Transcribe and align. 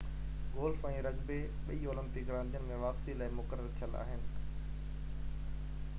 golf 0.53 0.85
۽ 0.91 0.95
rugby 1.07 1.37
ٻئي 1.67 1.89
Olympic 1.91 2.31
راندين 2.37 2.65
۾ 2.71 2.79
واپسي 2.85 3.17
لاءِ 3.21 3.35
مقرر 3.41 3.69
ٿيل 3.79 3.95
آهن 4.03 4.29